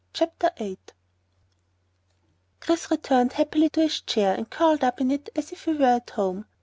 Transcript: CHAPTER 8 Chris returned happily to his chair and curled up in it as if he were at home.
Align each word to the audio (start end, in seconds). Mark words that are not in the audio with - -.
CHAPTER 0.13 0.49
8 0.57 0.93
Chris 2.59 2.89
returned 2.89 3.33
happily 3.33 3.69
to 3.69 3.81
his 3.81 4.01
chair 4.01 4.33
and 4.33 4.49
curled 4.49 4.83
up 4.83 4.99
in 4.99 5.11
it 5.11 5.29
as 5.35 5.51
if 5.51 5.65
he 5.65 5.73
were 5.73 5.85
at 5.85 6.09
home. 6.09 6.47